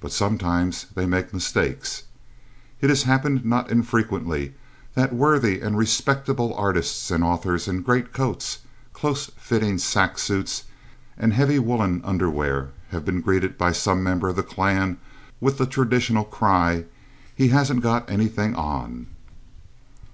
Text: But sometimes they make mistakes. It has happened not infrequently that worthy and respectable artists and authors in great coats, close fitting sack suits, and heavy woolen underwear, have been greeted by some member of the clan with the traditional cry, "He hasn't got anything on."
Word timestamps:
But 0.00 0.10
sometimes 0.10 0.86
they 0.94 1.04
make 1.04 1.34
mistakes. 1.34 2.04
It 2.80 2.88
has 2.88 3.02
happened 3.02 3.44
not 3.44 3.70
infrequently 3.70 4.54
that 4.94 5.12
worthy 5.12 5.60
and 5.60 5.76
respectable 5.76 6.54
artists 6.54 7.10
and 7.10 7.22
authors 7.22 7.68
in 7.68 7.82
great 7.82 8.14
coats, 8.14 8.60
close 8.94 9.26
fitting 9.36 9.76
sack 9.76 10.16
suits, 10.18 10.62
and 11.18 11.34
heavy 11.34 11.58
woolen 11.58 12.00
underwear, 12.06 12.70
have 12.88 13.04
been 13.04 13.20
greeted 13.20 13.58
by 13.58 13.72
some 13.72 14.02
member 14.02 14.30
of 14.30 14.36
the 14.36 14.42
clan 14.42 14.96
with 15.42 15.58
the 15.58 15.66
traditional 15.66 16.24
cry, 16.24 16.86
"He 17.36 17.48
hasn't 17.48 17.82
got 17.82 18.08
anything 18.10 18.54
on." 18.54 19.08